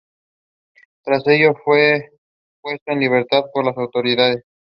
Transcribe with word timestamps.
Tras 1.03 1.21
ello 1.27 1.53
fue 1.63 2.09
puesto 2.59 2.91
en 2.91 2.99
libertad 3.01 3.43
por 3.53 3.67
las 3.67 3.77
autoridades. 3.77 4.43